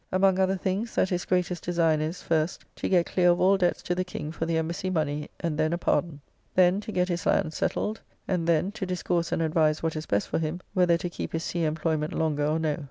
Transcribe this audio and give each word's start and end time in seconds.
Among 0.11 0.39
other 0.39 0.57
things, 0.57 0.95
that 0.95 1.09
his 1.11 1.25
greatest 1.25 1.63
design 1.63 2.01
is, 2.01 2.23
first, 2.23 2.65
to 2.77 2.89
get 2.89 3.05
clear 3.05 3.29
of 3.29 3.39
all 3.39 3.55
debts 3.55 3.83
to 3.83 3.93
the 3.93 4.03
King 4.03 4.31
for 4.31 4.47
the 4.47 4.57
Embassy 4.57 4.89
money, 4.89 5.29
and 5.41 5.59
then 5.59 5.73
a 5.73 5.77
pardon. 5.77 6.21
Then, 6.55 6.81
to 6.81 6.91
get 6.91 7.07
his 7.07 7.27
land 7.27 7.53
settled; 7.53 8.01
and 8.27 8.47
then 8.47 8.71
to, 8.71 8.87
discourse 8.87 9.31
and 9.31 9.43
advise 9.43 9.83
what 9.83 9.95
is 9.95 10.07
best 10.07 10.29
for 10.29 10.39
him, 10.39 10.59
whether 10.73 10.97
to 10.97 11.07
keep 11.07 11.33
his 11.33 11.43
sea 11.43 11.65
employment 11.65 12.13
longer 12.13 12.47
or 12.47 12.57
no. 12.57 12.77